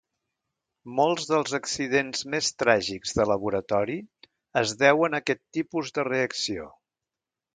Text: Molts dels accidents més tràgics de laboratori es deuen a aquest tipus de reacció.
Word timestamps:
Molts 0.99 1.27
dels 1.31 1.51
accidents 1.57 2.23
més 2.35 2.49
tràgics 2.63 3.13
de 3.19 3.27
laboratori 3.33 3.99
es 4.63 4.75
deuen 4.81 5.17
a 5.19 5.23
aquest 5.25 5.43
tipus 5.59 5.95
de 5.99 6.09
reacció. 6.11 6.67